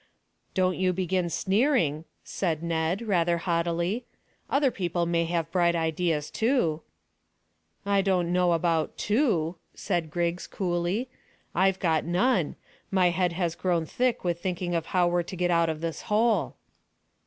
[0.55, 4.03] "Don't you begin sneering," said Ned, rather haughtily.
[4.49, 6.81] "Other people may have bright ideas too."
[7.85, 11.07] "I don't know about `too,'" said Griggs coolly;
[11.53, 12.55] "I've got none.
[12.89, 16.01] My head has grown thick with thinking of how we're to get out of this
[16.01, 16.55] hole."